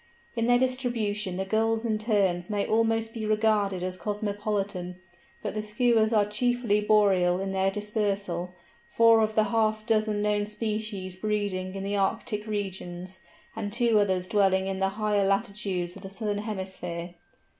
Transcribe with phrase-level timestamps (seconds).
[0.35, 4.95] In their distribution the Gulls and Terns may almost be regarded as cosmopolitan,
[5.43, 8.55] but the Skuas are chiefly boreal in their dispersal,
[8.89, 13.19] four of the half dozen known species breeding in the Arctic Regions,
[13.55, 17.13] and two others dwelling in the higher latitudes of the Southern Hemisphere.